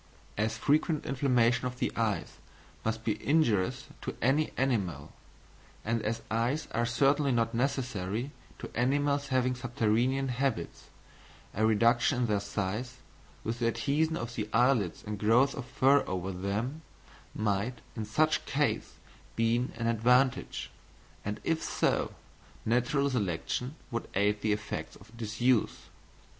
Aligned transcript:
As 0.35 0.57
frequent 0.57 1.05
inflammation 1.05 1.67
of 1.67 1.77
the 1.77 1.91
eyes 1.95 2.37
must 2.83 3.03
be 3.03 3.23
injurious 3.23 3.85
to 4.01 4.15
any 4.19 4.51
animal, 4.57 5.13
and 5.85 6.01
as 6.01 6.23
eyes 6.31 6.67
are 6.71 6.87
certainly 6.87 7.31
not 7.31 7.53
necessary 7.53 8.31
to 8.57 8.75
animals 8.75 9.27
having 9.27 9.53
subterranean 9.53 10.29
habits, 10.29 10.85
a 11.53 11.67
reduction 11.67 12.21
in 12.21 12.25
their 12.25 12.39
size, 12.39 12.97
with 13.43 13.59
the 13.59 13.67
adhesion 13.67 14.17
of 14.17 14.33
the 14.33 14.49
eyelids 14.53 15.03
and 15.05 15.19
growth 15.19 15.53
of 15.53 15.65
fur 15.65 16.03
over 16.07 16.31
them, 16.31 16.81
might 17.35 17.79
in 17.95 18.03
such 18.03 18.43
case 18.47 18.93
be 19.35 19.55
an 19.75 19.85
advantage; 19.85 20.71
and 21.23 21.39
if 21.43 21.61
so, 21.61 22.15
natural 22.65 23.07
selection 23.07 23.75
would 23.91 24.07
aid 24.15 24.41
the 24.41 24.51
effects 24.51 24.95
of 24.95 25.15
disuse. 25.15 25.89